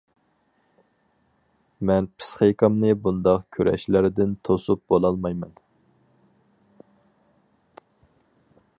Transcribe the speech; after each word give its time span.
مەن 1.89 2.07
پىسخىكامنى 2.21 2.93
بۇنداق 3.03 3.45
كۈرەشلەردىن 3.57 4.35
توسۇپ 4.49 4.83
بولالمايمەن. 4.95 5.55